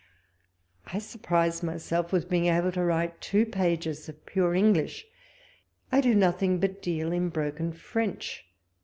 [0.87, 5.05] I surprise myselt with being able to write two pages of pure English;
[5.91, 8.43] I do nothing but deal in broken French.